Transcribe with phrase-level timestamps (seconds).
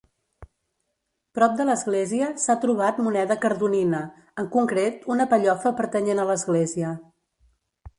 [1.39, 4.03] Prop de l'església s'ha trobat moneda cardonina,
[4.45, 7.01] en concret una pellofa pertanyent a l'església.